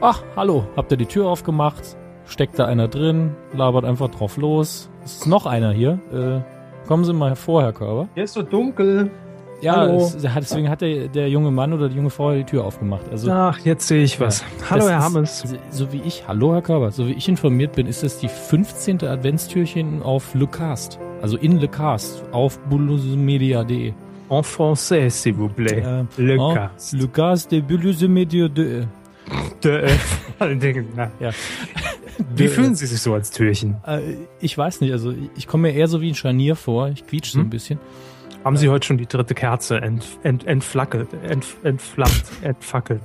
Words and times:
Ach, 0.00 0.22
hallo, 0.36 0.64
habt 0.76 0.90
ihr 0.92 0.96
die 0.96 1.06
Tür 1.06 1.26
aufgemacht? 1.28 1.96
Steckt 2.26 2.58
da 2.58 2.66
einer 2.66 2.88
drin, 2.88 3.32
labert 3.52 3.84
einfach 3.84 4.08
drauf 4.08 4.36
los. 4.36 4.88
Es 5.04 5.16
ist 5.16 5.26
noch 5.26 5.46
einer 5.46 5.72
hier. 5.72 5.98
Äh, 6.12 6.86
kommen 6.88 7.04
Sie 7.04 7.12
mal 7.12 7.30
hervor, 7.30 7.62
Herr 7.62 7.72
Körber. 7.72 8.08
Hier 8.14 8.24
ist 8.24 8.34
so 8.34 8.42
dunkel. 8.42 9.10
Ja, 9.60 9.76
Hallo. 9.76 9.96
es, 9.98 10.16
deswegen 10.16 10.70
hat 10.70 10.80
der, 10.80 11.08
der 11.08 11.28
junge 11.28 11.50
Mann 11.50 11.74
oder 11.74 11.90
die 11.90 11.96
junge 11.96 12.08
Frau 12.08 12.32
die 12.32 12.44
Tür 12.44 12.64
aufgemacht. 12.64 13.04
Also, 13.10 13.30
Ach, 13.30 13.58
jetzt 13.58 13.86
sehe 13.88 14.02
ich 14.02 14.18
was. 14.18 14.42
Hallo, 14.70 14.80
das 14.80 14.90
Herr 14.90 14.98
ist- 14.98 15.04
Hammes. 15.04 15.54
So 15.70 15.92
wie 15.92 16.00
ich, 16.00 16.26
hallo 16.26 16.54
Herr 16.54 16.62
Körber, 16.62 16.92
so 16.92 17.06
wie 17.06 17.12
ich 17.12 17.28
informiert 17.28 17.72
bin, 17.72 17.86
ist 17.86 18.02
das 18.02 18.18
die 18.18 18.28
15. 18.28 19.04
Adventstürchen 19.04 20.02
auf 20.02 20.34
Le 20.34 20.46
Cast. 20.46 20.98
Also 21.20 21.36
in 21.36 21.58
Le 21.58 21.68
Cast 21.68 22.24
auf 22.32 22.58
boulousemedia.de. 22.70 23.92
En 24.30 24.42
français, 24.42 25.10
s'il 25.10 25.34
vous 25.34 25.48
plaît. 25.50 25.82
Äh, 25.82 26.04
Le 26.16 26.38
Cast. 26.54 26.92
Le 26.94 27.06
Cast 27.08 27.52
de 27.52 27.60
Boulousemedia.de. 27.60 28.84
De, 29.64 29.88
vor 30.38 30.46
allen 30.46 30.60
Dingen, 30.60 30.86
na. 30.96 31.10
Ja. 31.20 31.30
Wie 32.34 32.48
fühlen 32.48 32.74
Sie 32.74 32.86
sich 32.86 33.00
so 33.00 33.14
als 33.14 33.30
Türchen? 33.30 33.76
Äh, 33.86 34.00
ich 34.40 34.56
weiß 34.56 34.80
nicht, 34.80 34.92
also 34.92 35.14
ich 35.36 35.46
komme 35.46 35.68
mir 35.68 35.74
eher 35.74 35.88
so 35.88 36.00
wie 36.00 36.08
ein 36.10 36.14
Scharnier 36.14 36.56
vor. 36.56 36.88
Ich 36.88 37.06
quietsche 37.06 37.32
so 37.32 37.38
ein 37.38 37.44
Hm? 37.44 37.50
bisschen. 37.50 37.78
Haben 38.44 38.56
Sie 38.56 38.68
heute 38.68 38.86
schon 38.86 38.98
die 38.98 39.06
dritte 39.06 39.34
Kerze 39.34 39.80
ent, 39.80 40.04
ent, 40.22 40.46
entflackelt, 40.46 41.08
ent, 41.26 41.44
entflammt, 41.62 42.24
entfackelt? 42.42 43.02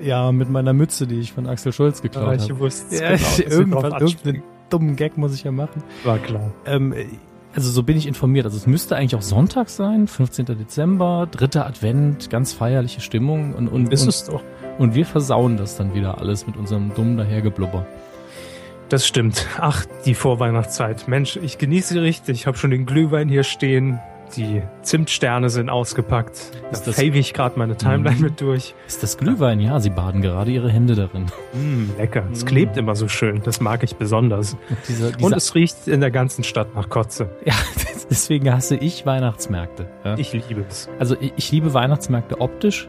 Ja, 0.00 0.32
mit 0.32 0.48
meiner 0.48 0.72
Mütze, 0.72 1.06
die 1.06 1.20
ich 1.20 1.32
von 1.32 1.46
Axel 1.46 1.72
Scholz 1.72 2.00
geklaut 2.00 2.28
Ah, 2.28 2.34
ich 2.34 2.42
habe. 2.44 2.58
wusste 2.60 2.94
es 3.04 3.38
Ja, 3.38 3.48
genau, 3.48 3.80
anspringen. 3.80 4.00
irgendeinen 4.00 4.42
dummen 4.70 4.96
Gag 4.96 5.18
muss 5.18 5.34
ich 5.34 5.44
ja 5.44 5.50
machen. 5.52 5.82
War 6.04 6.18
klar. 6.18 6.52
Ähm, 6.64 6.94
also 7.54 7.70
so 7.70 7.82
bin 7.82 7.96
ich 7.96 8.06
informiert. 8.06 8.44
Also 8.46 8.56
es 8.56 8.66
müsste 8.66 8.96
eigentlich 8.96 9.16
auch 9.16 9.22
Sonntag 9.22 9.68
sein, 9.68 10.06
15. 10.06 10.46
Dezember, 10.46 11.28
dritter 11.30 11.66
Advent, 11.66 12.30
ganz 12.30 12.52
feierliche 12.52 13.00
Stimmung 13.00 13.54
und, 13.54 13.68
und, 13.68 13.92
Ist 13.92 14.02
und, 14.02 14.08
es 14.08 14.24
doch. 14.24 14.42
und 14.78 14.94
wir 14.94 15.06
versauen 15.06 15.56
das 15.56 15.76
dann 15.76 15.94
wieder 15.94 16.18
alles 16.18 16.46
mit 16.46 16.56
unserem 16.56 16.94
dummen 16.94 17.16
Dahergeblubber. 17.16 17.86
Das 18.88 19.06
stimmt. 19.06 19.46
Ach, 19.58 19.84
die 20.04 20.14
Vorweihnachtszeit. 20.14 21.06
Mensch, 21.06 21.36
ich 21.36 21.58
genieße 21.58 21.94
sie 21.94 22.00
richtig. 22.00 22.40
Ich 22.40 22.46
habe 22.46 22.56
schon 22.56 22.70
den 22.70 22.86
Glühwein 22.86 23.28
hier 23.28 23.44
stehen. 23.44 24.00
Die 24.36 24.62
Zimtsterne 24.82 25.50
sind 25.50 25.70
ausgepackt. 25.70 26.52
Da 26.62 26.68
Ist 26.70 26.86
das- 26.86 26.96
fave 26.96 27.18
ich 27.18 27.34
gerade 27.34 27.58
meine 27.58 27.76
Timeline 27.76 28.16
Mhm. 28.16 28.22
mit 28.22 28.40
durch. 28.40 28.74
Ist 28.86 29.02
das 29.02 29.18
Glühwein? 29.18 29.60
Ja, 29.60 29.80
sie 29.80 29.90
baden 29.90 30.22
gerade 30.22 30.50
ihre 30.50 30.70
Hände 30.70 30.94
darin. 30.94 31.26
Mm, 31.52 31.90
lecker. 31.98 32.22
Es 32.32 32.44
Mm. 32.44 32.46
klebt 32.48 32.76
immer 32.76 32.94
so 32.94 33.08
schön. 33.08 33.40
Das 33.44 33.60
mag 33.60 33.82
ich 33.82 33.96
besonders. 33.96 34.54
Und, 34.68 34.78
dieser, 34.88 35.10
Und 35.24 35.34
es 35.34 35.54
riecht 35.54 35.88
in 35.88 36.00
der 36.00 36.10
ganzen 36.10 36.44
Stadt 36.44 36.74
nach 36.74 36.88
Kotze. 36.88 37.30
ja, 37.44 37.54
deswegen 38.10 38.52
hasse 38.52 38.76
ich 38.76 39.04
Weihnachtsmärkte. 39.06 39.86
Ja. 40.04 40.16
Ich 40.16 40.32
liebe 40.32 40.64
es. 40.68 40.88
Also 40.98 41.16
ich, 41.20 41.32
ich 41.36 41.50
liebe 41.52 41.74
Weihnachtsmärkte 41.74 42.40
optisch, 42.40 42.88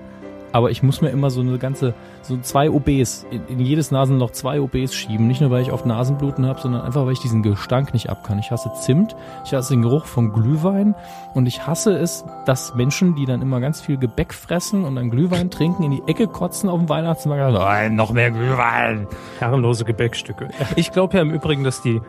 aber 0.51 0.71
ich 0.71 0.83
muss 0.83 1.01
mir 1.01 1.09
immer 1.09 1.29
so 1.29 1.41
eine 1.41 1.57
ganze, 1.57 1.93
so 2.21 2.37
zwei 2.37 2.69
OBs, 2.69 3.25
in, 3.31 3.47
in 3.47 3.59
jedes 3.59 3.91
Nasenloch 3.91 4.31
zwei 4.31 4.61
OBs 4.61 4.93
schieben. 4.93 5.27
Nicht 5.27 5.41
nur, 5.41 5.51
weil 5.51 5.61
ich 5.61 5.71
oft 5.71 5.85
Nasenbluten 5.85 6.45
habe, 6.45 6.59
sondern 6.59 6.81
einfach, 6.81 7.05
weil 7.05 7.13
ich 7.13 7.19
diesen 7.19 7.43
Gestank 7.43 7.93
nicht 7.93 8.09
ab 8.09 8.23
kann. 8.23 8.39
Ich 8.39 8.51
hasse 8.51 8.71
Zimt, 8.79 9.15
ich 9.45 9.53
hasse 9.53 9.73
den 9.73 9.81
Geruch 9.81 10.05
von 10.05 10.33
Glühwein 10.33 10.95
und 11.33 11.45
ich 11.45 11.67
hasse 11.67 11.93
es, 11.97 12.25
dass 12.45 12.75
Menschen, 12.75 13.15
die 13.15 13.25
dann 13.25 13.41
immer 13.41 13.59
ganz 13.59 13.81
viel 13.81 13.97
Gebäck 13.97 14.33
fressen 14.33 14.83
und 14.85 14.95
dann 14.95 15.09
Glühwein 15.09 15.49
trinken, 15.49 15.83
in 15.83 15.91
die 15.91 16.03
Ecke 16.07 16.27
kotzen 16.27 16.69
auf 16.69 16.79
dem 16.79 16.89
Weihnachtsmarkt. 16.89 17.41
und 17.49 17.55
sagen, 17.55 17.93
"Oh, 17.93 17.95
noch 17.95 18.11
mehr 18.11 18.31
Glühwein. 18.31 19.07
Herrenlose 19.39 19.85
Gebäckstücke. 19.85 20.49
Ich 20.75 20.91
glaube 20.91 21.15
ja 21.17 21.21
im 21.21 21.31
Übrigen, 21.31 21.63
dass 21.63 21.81
die 21.81 22.01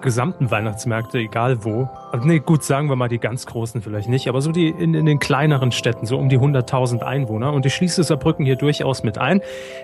gesamten 0.00 0.50
Weihnachtsmärkte, 0.50 1.18
egal 1.18 1.64
wo, 1.64 1.88
also 2.10 2.26
nee, 2.26 2.40
gut, 2.40 2.64
sagen 2.64 2.88
wir 2.88 2.96
mal 2.96 3.08
die 3.08 3.18
ganz 3.18 3.46
großen 3.46 3.82
vielleicht 3.82 4.08
nicht, 4.08 4.28
aber 4.28 4.40
so 4.40 4.52
die 4.52 4.68
in, 4.68 4.94
in 4.94 5.06
den 5.06 5.18
kleineren 5.18 5.72
Städten, 5.72 6.06
so 6.06 6.18
um 6.18 6.28
die 6.28 6.38
100.000 6.38 7.00
Einwohner, 7.00 7.52
und 7.52 7.66
ich 7.66 7.74
schließe 7.74 8.02
Saarbrücken 8.02 8.44
hier 8.44 8.56
durchaus 8.56 9.02
mit 9.02 9.18
ein, 9.18 9.40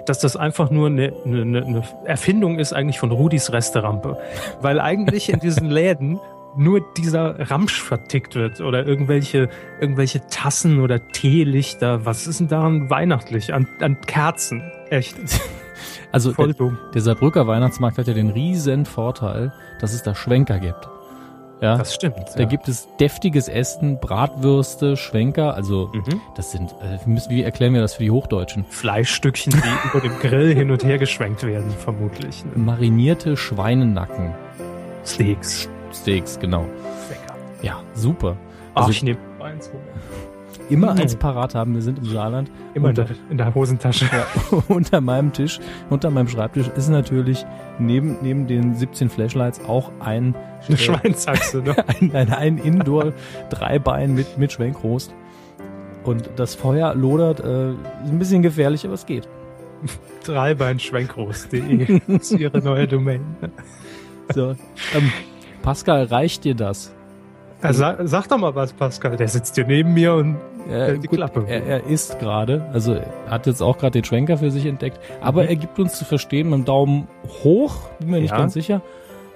dass 0.07 0.19
das 0.19 0.37
einfach 0.37 0.71
nur 0.71 0.89
eine, 0.89 1.13
eine, 1.25 1.65
eine 1.65 1.83
Erfindung 2.05 2.59
ist 2.59 2.73
eigentlich 2.73 2.99
von 2.99 3.11
Rudis 3.11 3.53
Resterampe. 3.53 4.19
Weil 4.61 4.81
eigentlich 4.81 5.33
in 5.33 5.41
diesen 5.41 5.71
Läden 5.71 6.21
nur 6.57 6.81
dieser 6.97 7.51
Ramsch 7.51 7.81
vertickt 7.81 8.35
wird 8.35 8.61
oder 8.61 8.87
irgendwelche, 8.87 9.49
irgendwelche 9.81 10.27
Tassen 10.29 10.81
oder 10.81 11.09
Teelichter. 11.09 12.05
Was 12.05 12.27
ist 12.27 12.41
denn 12.41 12.49
daran 12.49 12.91
weihnachtlich? 12.91 13.55
An, 13.55 13.69
an 13.81 14.01
Kerzen. 14.01 14.63
Echt. 14.91 15.17
Also 16.13 16.33
Voll 16.33 16.55
der, 16.55 16.73
der 16.95 17.01
Saarbrücker 17.03 17.47
Weihnachtsmarkt 17.47 17.99
hat 17.99 18.07
ja 18.07 18.15
den 18.15 18.31
riesen 18.31 18.85
Vorteil, 18.87 19.53
dass 19.81 19.93
es 19.93 20.03
da 20.03 20.15
Schwenker 20.15 20.59
gibt. 20.59 20.89
Ja, 21.61 21.77
Das 21.77 21.93
stimmt. 21.93 22.17
Da 22.37 22.41
ja. 22.43 22.47
gibt 22.47 22.69
es 22.69 22.87
deftiges 23.01 23.49
Essen, 23.49 23.99
Bratwürste, 23.99 24.97
Schwenker, 24.97 25.55
also 25.55 25.91
Mhm. 25.93 26.21
das 26.37 26.53
sind, 26.53 26.73
äh, 26.81 26.99
müssen, 27.09 27.31
wie 27.31 27.43
erklären 27.43 27.75
wir 27.75 27.81
das 27.81 27.95
für 27.95 28.05
die 28.05 28.13
Hochdeutschen? 28.13 28.65
Fleischstückchen, 28.69 29.53
die 29.55 29.59
über 29.89 30.01
dem 30.01 30.17
Grill 30.21 30.55
hin 30.55 30.71
und 30.71 30.85
her 30.85 30.99
geschwenkt 30.99 31.43
werden, 31.45 31.71
vermutlich. 31.73 32.45
Ne? 32.45 32.53
Marinierte 32.63 33.37
Schweinenacken. 33.37 34.35
Steaks. 35.05 35.69
Steaks, 35.93 36.39
genau. 36.39 36.63
Lecker. 37.11 37.35
Ja, 37.63 37.81
super. 37.95 38.37
Ach, 38.75 38.83
Also 38.83 38.91
ich 38.93 39.03
nehme 39.03 39.19
eins. 39.41 39.69
Immer 40.71 40.95
Mhm. 40.95 41.01
als 41.01 41.17
Parat 41.17 41.55
haben, 41.55 41.75
wir 41.75 41.83
sind 41.83 41.99
im 41.99 42.05
Saarland. 42.07 42.51
Immer 42.75 42.91
in 42.91 42.99
unter, 42.99 43.05
der, 43.05 43.17
in 43.31 43.39
der 43.39 43.55
Hosentasche. 43.55 44.07
unter 44.69 45.01
meinem 45.01 45.33
Tisch, 45.33 45.61
unter 45.91 46.11
meinem 46.11 46.29
Schreibtisch 46.29 46.69
ist 46.77 46.89
natürlich 46.89 47.45
neben, 47.79 48.19
neben 48.23 48.47
den 48.47 48.75
17 48.75 49.09
Flashlights 49.11 49.61
auch 49.67 49.91
ein, 50.01 50.35
Eine 50.67 50.77
äh, 50.77 50.79
Schweinsachse, 50.79 51.59
ne? 51.63 51.77
ein, 52.01 52.15
ein, 52.15 52.33
ein 52.33 52.59
Indoor-Dreibein 52.59 54.15
mit, 54.15 54.39
mit 54.39 54.53
Schwenkrost. 54.53 55.15
Und 56.05 56.31
das 56.37 56.55
Feuer 56.55 56.95
lodert, 56.95 57.41
äh, 57.41 57.71
ist 57.73 57.77
ein 58.11 58.19
bisschen 58.19 58.43
gefährlich, 58.43 58.85
aber 58.85 58.95
es 58.95 59.05
geht. 59.07 59.29
Dreibeinschwenkrost.de 60.25 62.01
ist 62.09 62.33
ihre 62.33 62.59
neue 62.59 62.89
Domain. 62.89 63.21
So, 64.35 64.51
ähm, 64.95 65.13
Pascal, 65.63 66.05
reicht 66.05 66.45
dir 66.45 66.55
das? 66.55 66.95
Also, 67.61 67.81
sag, 67.81 67.99
sag 68.05 68.29
doch 68.29 68.39
mal 68.39 68.55
was, 68.55 68.73
Pascal. 68.73 69.17
Der 69.17 69.29
sitzt 69.29 69.55
hier 69.57 69.67
neben 69.67 69.93
mir 69.95 70.15
und 70.15 70.37
Äh, 70.71 70.99
die 70.99 71.09
gut, 71.09 71.17
Klappe. 71.19 71.45
Er, 71.49 71.65
er 71.67 71.85
isst 71.87 72.19
gerade, 72.19 72.69
also 72.73 72.93
er 72.95 73.07
hat 73.31 73.47
jetzt 73.47 73.63
auch 73.63 73.79
gerade 73.79 73.93
den 73.93 74.05
Schwenker 74.05 74.37
für 74.39 74.51
sich 74.51 74.67
entdeckt, 74.67 74.99
aber 75.21 75.43
Mhm. 75.45 75.49
er 75.49 75.57
gibt 75.57 75.79
uns 75.79 75.99
zu 75.99 76.05
verstehen 76.05 76.51
mit 76.51 76.59
dem 76.61 76.65
Daumen 76.67 77.09
hoch, 77.43 77.89
bin 78.01 78.11
mir 78.11 78.21
nicht 78.21 78.31
Ja. 78.33 78.37
ganz 78.39 78.53
sicher. 78.53 78.83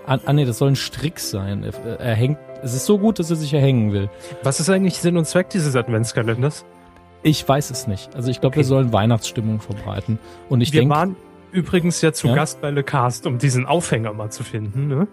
Ah, 0.06 0.18
ah 0.26 0.32
nee, 0.32 0.44
das 0.44 0.58
soll 0.58 0.68
ein 0.70 0.76
Strick 0.76 1.18
sein. 1.20 1.64
Er, 1.64 2.00
er 2.00 2.14
hängt, 2.14 2.38
es 2.62 2.74
ist 2.74 2.86
so 2.86 2.98
gut, 2.98 3.18
dass 3.18 3.30
er 3.30 3.36
sich 3.36 3.54
erhängen 3.54 3.92
will. 3.92 4.08
was 4.42 4.60
ist 4.60 4.68
eigentlich 4.68 4.98
Sinn 4.98 5.16
und 5.16 5.24
Zweck 5.26 5.48
dieses 5.50 5.74
Adventskalenders? 5.74 6.64
Ich 7.22 7.48
weiß 7.48 7.70
es 7.70 7.86
nicht. 7.86 8.14
Also 8.16 8.30
ich 8.30 8.40
glaube, 8.40 8.54
Okay. 8.54 8.58
wir 8.60 8.64
sollen 8.64 8.92
Weihnachtsstimmung 8.92 9.60
verbreiten. 9.60 10.18
Und 10.48 10.60
ich 10.60 10.72
wir 10.72 10.80
denke, 10.80 10.94
waren 10.94 11.16
übrigens 11.52 12.00
ja 12.02 12.12
zu 12.12 12.28
Ja? 12.28 12.34
Gast 12.34 12.60
bei 12.60 12.70
Le 12.70 12.82
Cast, 12.82 13.26
um 13.26 13.38
diesen 13.38 13.64
Aufhänger 13.64 14.12
mal 14.12 14.30
zu 14.30 14.42
finden. 14.42 14.88
Ne? 14.88 15.06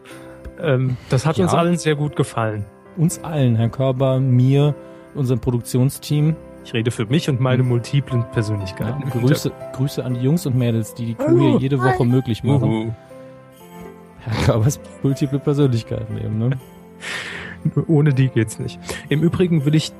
Ähm, 0.62 0.98
das 1.10 1.26
hat 1.28 1.38
Ja. 1.38 1.46
uns 1.46 1.54
allen 1.54 1.78
sehr 1.78 1.96
gut 1.96 2.16
gefallen. 2.16 2.66
Uns 2.98 3.24
allen, 3.24 3.56
Herr 3.56 3.70
Körber, 3.70 4.20
mir, 4.20 4.76
unserem 5.16 5.40
Produktionsteam, 5.40 6.36
Ich 6.66 6.74
rede 6.74 6.92
für 6.92 7.06
mich 7.06 7.30
und 7.30 7.40
meine 7.40 7.64
Mhm. 7.64 7.70
multiplen 7.70 8.20
ja, 8.22 8.28
Persönlichkeiten. 8.28 9.10
Grüße, 9.10 9.52
Grüße 9.74 10.04
an 10.04 10.14
die 10.16 10.20
Jungs 10.22 10.46
und 10.46 10.56
Mädels, 10.56 10.94
die 10.94 11.06
die 11.06 11.14
Kuh 11.16 11.40
hier 11.40 11.58
jede 11.60 11.82
Woche 11.82 12.06
möglich 12.06 12.44
machen. 12.44 12.70
Uhu. 12.70 12.92
Herr 14.20 14.46
Körbers 14.46 14.80
multiple 15.02 15.40
Persönlichkeiten 15.40 16.18
eben, 16.18 16.38
ne? 16.38 16.50
Ohne 17.88 18.14
die 18.14 18.28
geht's 18.28 18.60
nicht. 18.60 18.80
Im 19.08 19.24
Übrigen 19.24 19.66
will 19.66 19.74
ich 19.76 19.92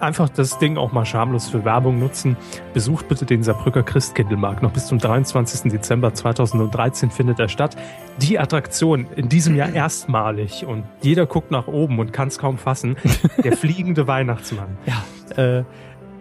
einfach 0.00 0.28
das 0.28 0.58
Ding 0.58 0.76
auch 0.76 0.92
mal 0.92 1.04
schamlos 1.04 1.48
für 1.48 1.64
Werbung 1.64 1.98
nutzen. 1.98 2.36
Besucht 2.72 3.08
bitte 3.08 3.26
den 3.26 3.42
Saarbrücker 3.42 3.82
Christkindlmarkt. 3.82 4.62
Noch 4.62 4.72
bis 4.72 4.86
zum 4.86 4.98
23. 4.98 5.70
Dezember 5.70 6.14
2013 6.14 7.10
findet 7.10 7.38
er 7.38 7.48
statt. 7.48 7.76
Die 8.18 8.38
Attraktion 8.38 9.06
in 9.16 9.28
diesem 9.28 9.56
Jahr 9.56 9.68
erstmalig 9.74 10.64
und 10.66 10.84
jeder 11.02 11.26
guckt 11.26 11.50
nach 11.50 11.66
oben 11.66 11.98
und 11.98 12.12
kann 12.12 12.28
es 12.28 12.38
kaum 12.38 12.58
fassen. 12.58 12.96
Der 13.44 13.56
fliegende 13.56 14.06
Weihnachtsmann. 14.06 14.78
Ja, 14.86 15.42
äh, 15.42 15.64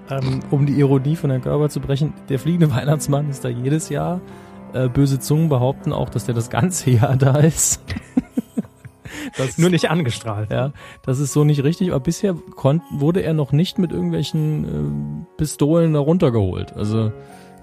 ähm, 0.09 0.39
um 0.49 0.65
die 0.65 0.73
Ironie 0.73 1.15
von 1.15 1.29
Herrn 1.29 1.41
Körber 1.41 1.69
zu 1.69 1.79
brechen, 1.79 2.13
der 2.29 2.39
fliegende 2.39 2.73
Weihnachtsmann 2.73 3.29
ist 3.29 3.45
da 3.45 3.49
jedes 3.49 3.89
Jahr. 3.89 4.21
Äh, 4.73 4.87
böse 4.87 5.19
Zungen 5.19 5.49
behaupten 5.49 5.93
auch, 5.93 6.09
dass 6.09 6.25
der 6.25 6.35
das 6.35 6.49
ganze 6.49 6.91
Jahr 6.91 7.15
da 7.15 7.37
ist. 7.37 7.83
Das 9.37 9.57
Nur 9.57 9.69
nicht 9.69 9.89
angestrahlt. 9.89 10.51
Ja, 10.51 10.71
das 11.03 11.19
ist 11.19 11.33
so 11.33 11.43
nicht 11.43 11.63
richtig, 11.63 11.89
aber 11.91 11.99
bisher 11.99 12.33
konnt, 12.55 12.81
wurde 12.91 13.21
er 13.21 13.33
noch 13.33 13.51
nicht 13.51 13.77
mit 13.79 13.91
irgendwelchen 13.91 15.25
äh, 15.25 15.37
Pistolen 15.37 15.93
da 15.93 15.99
runtergeholt. 15.99 16.73
Also 16.75 17.11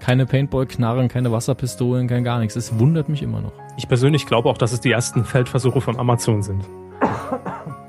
keine 0.00 0.26
Paintball-Knarren, 0.26 1.08
keine 1.08 1.32
Wasserpistolen, 1.32 2.06
kein 2.08 2.22
gar 2.24 2.38
nichts. 2.38 2.54
Es 2.56 2.78
wundert 2.78 3.08
mich 3.08 3.22
immer 3.22 3.40
noch. 3.40 3.52
Ich 3.78 3.88
persönlich 3.88 4.26
glaube 4.26 4.48
auch, 4.48 4.58
dass 4.58 4.72
es 4.72 4.80
die 4.80 4.90
ersten 4.90 5.24
Feldversuche 5.24 5.80
von 5.80 5.98
Amazon 5.98 6.42
sind. 6.42 6.64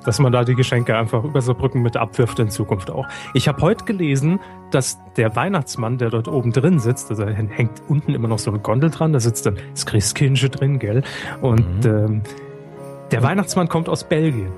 Dass 0.06 0.20
man 0.20 0.32
da 0.32 0.46
die 0.46 0.56
Geschenke 0.56 0.96
einfach 0.98 1.26
über 1.26 1.42
so 1.42 1.54
Brücken 1.54 1.82
mit 1.82 1.98
abwirft 1.98 2.40
in 2.40 2.50
Zukunft 2.50 2.90
auch. 2.90 3.06
Ich 3.34 3.50
habe 3.50 3.62
heute 3.62 3.84
gelesen, 3.84 4.40
dass 4.72 4.98
der 5.18 5.36
Weihnachtsmann, 5.36 5.98
der 5.98 6.10
dort 6.10 6.30
oben 6.30 6.54
drin 6.54 6.80
sitzt, 6.80 7.10
also 7.10 7.26
hängt 7.26 7.82
unten 7.90 8.14
immer 8.16 8.30
noch 8.30 8.40
so 8.40 8.50
eine 8.52 8.60
Gondel 8.60 8.90
dran, 8.90 9.12
da 9.12 9.20
sitzt 9.20 9.46
dann 9.46 9.58
das 9.72 9.86
Christkindche 9.86 10.50
drin, 10.50 10.80
gell? 10.80 11.04
Und 11.42 11.84
Mhm. 11.84 11.90
ähm, 11.90 12.22
der 13.12 13.24
Weihnachtsmann 13.24 13.70
kommt 13.70 13.90
aus 13.90 14.04
Belgien. 14.04 14.52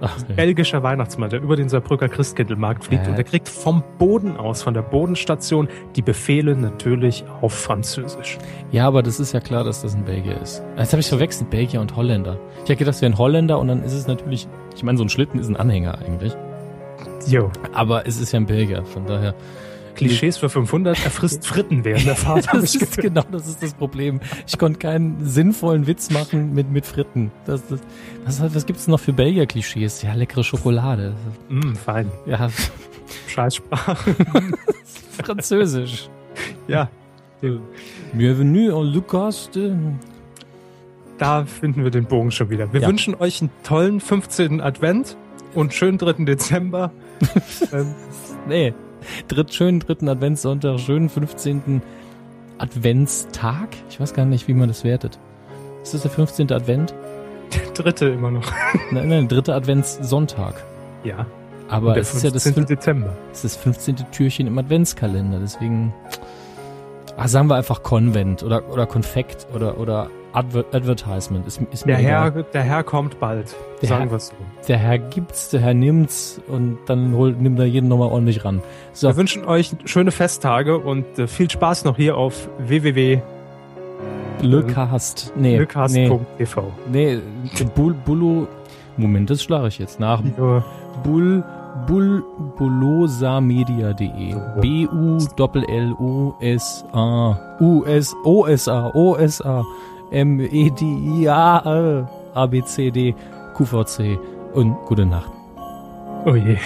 Ach, 0.00 0.18
ja. 0.28 0.34
Belgischer 0.34 0.82
Weihnachtsmann, 0.82 1.30
der 1.30 1.40
über 1.40 1.56
den 1.56 1.68
Saarbrücker 1.68 2.08
Christkindlmarkt 2.08 2.84
fliegt. 2.84 3.06
Äh. 3.06 3.10
Und 3.10 3.16
der 3.16 3.24
kriegt 3.24 3.48
vom 3.48 3.82
Boden 3.98 4.36
aus, 4.36 4.62
von 4.62 4.74
der 4.74 4.82
Bodenstation, 4.82 5.68
die 5.96 6.02
Befehle 6.02 6.56
natürlich 6.56 7.24
auf 7.40 7.52
Französisch. 7.54 8.38
Ja, 8.70 8.86
aber 8.86 9.02
das 9.02 9.20
ist 9.20 9.32
ja 9.32 9.40
klar, 9.40 9.64
dass 9.64 9.82
das 9.82 9.94
ein 9.94 10.04
Belgier 10.04 10.40
ist. 10.40 10.62
Jetzt 10.76 10.92
habe 10.92 11.00
ich 11.00 11.08
verwechselt, 11.08 11.50
Belgier 11.50 11.80
und 11.80 11.96
Holländer. 11.96 12.38
Ich 12.56 12.62
hätte 12.62 12.76
gedacht, 12.76 12.94
das 12.94 13.02
wäre 13.02 13.12
ein 13.12 13.18
Holländer 13.18 13.58
und 13.58 13.68
dann 13.68 13.82
ist 13.82 13.92
es 13.92 14.06
natürlich, 14.06 14.48
ich 14.74 14.82
meine, 14.82 14.98
so 14.98 15.04
ein 15.04 15.08
Schlitten 15.08 15.38
ist 15.38 15.48
ein 15.48 15.56
Anhänger 15.56 15.98
eigentlich. 15.98 16.34
Jo. 17.26 17.50
Aber 17.72 18.06
es 18.06 18.20
ist 18.20 18.32
ja 18.32 18.40
ein 18.40 18.46
Belgier, 18.46 18.84
von 18.84 19.06
daher. 19.06 19.34
Klischees 19.94 20.38
für 20.38 20.48
500, 20.48 21.04
er 21.04 21.10
frisst 21.10 21.46
Fritten 21.46 21.84
während 21.84 22.06
der 22.06 22.16
Fahrt. 22.16 22.48
das 22.52 22.74
ist 22.74 22.98
genau, 22.98 23.22
das 23.30 23.46
ist 23.46 23.62
das 23.62 23.74
Problem. 23.74 24.20
Ich 24.46 24.58
konnte 24.58 24.78
keinen 24.78 25.24
sinnvollen 25.26 25.86
Witz 25.86 26.10
machen 26.10 26.54
mit, 26.54 26.70
mit 26.70 26.86
Fritten. 26.86 27.30
Das, 27.46 27.62
das, 27.68 27.80
was, 28.24 28.54
was 28.54 28.66
gibt's 28.66 28.86
noch 28.86 29.00
für 29.00 29.12
Belgier-Klischees? 29.12 30.02
Ja, 30.02 30.14
leckere 30.14 30.44
Schokolade. 30.44 31.14
Mm, 31.48 31.74
fein. 31.74 32.10
Ja. 32.26 32.50
Scheißsprache. 33.28 34.16
Französisch. 35.22 36.08
Ja. 36.66 36.88
Bienvenue 38.12 38.72
en 38.72 38.86
Lucas 38.86 39.50
de... 39.50 39.72
Da 41.18 41.44
finden 41.44 41.84
wir 41.84 41.90
den 41.90 42.06
Bogen 42.06 42.32
schon 42.32 42.50
wieder. 42.50 42.72
Wir 42.72 42.80
ja. 42.80 42.88
wünschen 42.88 43.14
euch 43.14 43.40
einen 43.40 43.50
tollen 43.62 44.00
15. 44.00 44.60
Advent 44.60 45.16
und 45.54 45.72
schönen 45.72 45.98
3. 45.98 46.24
Dezember. 46.24 46.90
ähm, 47.72 47.94
nee, 48.48 48.74
dritt, 49.28 49.54
schönen 49.54 49.80
dritten 49.80 50.08
Adventssonntag, 50.08 50.80
schönen 50.80 51.08
15. 51.08 51.82
Adventstag. 52.58 53.68
Ich 53.88 54.00
weiß 54.00 54.14
gar 54.14 54.24
nicht, 54.24 54.48
wie 54.48 54.54
man 54.54 54.68
das 54.68 54.84
wertet. 54.84 55.18
Ist 55.82 55.94
das 55.94 56.02
der 56.02 56.10
15. 56.10 56.52
Advent? 56.52 56.94
Der 57.52 57.72
dritte 57.72 58.06
immer 58.06 58.30
noch. 58.30 58.50
Nein, 58.90 59.08
nein, 59.08 59.28
dritte 59.28 59.54
Adventssonntag. 59.54 60.64
Ja. 61.04 61.26
Aber 61.68 61.96
es 61.96 62.14
ist 62.14 62.22
ja 62.22 62.30
das 62.30 62.44
Dezember. 62.44 63.16
Es 63.32 63.44
ist 63.44 63.56
das 63.56 63.62
15. 63.62 63.96
Türchen 64.12 64.46
im 64.46 64.58
Adventskalender, 64.58 65.38
deswegen 65.40 65.94
ah, 67.16 67.28
sagen 67.28 67.48
wir 67.48 67.56
einfach 67.56 67.82
Konvent 67.82 68.42
oder, 68.42 68.68
oder 68.70 68.86
Konfekt 68.86 69.46
oder, 69.54 69.78
oder 69.78 70.10
Adver 70.34 70.64
Advertisement. 70.72 71.46
Ist, 71.46 71.60
ist 71.72 71.86
der, 71.86 71.96
Herr, 71.96 72.30
der 72.30 72.62
Herr 72.62 72.82
kommt 72.82 73.20
bald, 73.20 73.54
der 73.80 73.88
sagen 73.88 74.10
wir 74.10 74.18
so. 74.18 74.32
Der 74.66 74.78
Herr 74.78 74.98
gibt's, 74.98 75.50
der 75.50 75.60
Herr 75.60 75.74
nimmt's 75.74 76.40
und 76.48 76.78
dann 76.86 77.14
holt, 77.14 77.38
nimmt 77.40 77.58
er 77.58 77.66
jeden 77.66 77.88
nochmal 77.88 78.08
ordentlich 78.08 78.44
ran. 78.44 78.62
So. 78.92 79.08
Wir 79.08 79.16
wünschen 79.16 79.44
euch 79.44 79.70
schöne 79.84 80.10
Festtage 80.10 80.78
und 80.78 81.18
äh, 81.18 81.28
viel 81.28 81.50
Spaß 81.50 81.84
noch 81.84 81.96
hier 81.96 82.16
auf 82.16 82.48
www. 82.58 83.20
Lecast. 84.40 85.32
Nee. 85.36 85.58
Lecast.tv. 85.58 86.72
Nee, 86.90 87.20
nee 87.42 87.64
Bull, 87.74 87.94
Bullo. 87.94 88.48
Moment, 88.96 89.28
das 89.30 89.42
schlage 89.42 89.68
ich 89.68 89.78
jetzt 89.78 90.00
nach. 90.00 90.22
Ja. 90.36 90.64
Bull 91.02 91.42
bullosamedia.de. 91.86 94.36
B-U-L-L-O-S-A. 94.60 95.56
U-S-O-S-A. 97.60 98.90
O-S-A. 98.94 99.54
M-E-D-I-A, 99.54 99.54
A, 99.54 99.64
B, 102.46 102.62
C, 102.64 102.90
D, 102.90 103.14
QVC 103.56 104.18
und 104.54 104.76
gute 104.86 105.04
Nacht. 105.04 105.30
Oh 106.24 106.34
je. 106.36 106.56